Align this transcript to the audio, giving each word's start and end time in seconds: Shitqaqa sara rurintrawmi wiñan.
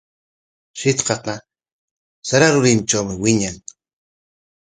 Shitqaqa 0.79 1.33
sara 2.27 2.47
rurintrawmi 2.53 3.15
wiñan. 3.23 3.57